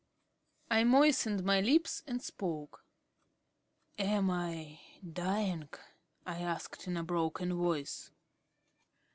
[0.71, 2.83] I moistened my lips and spoke.
[3.99, 5.69] "Am I dying?"
[6.25, 8.09] I asked in a broken voice.